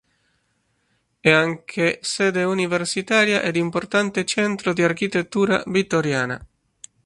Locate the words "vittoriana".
5.67-6.43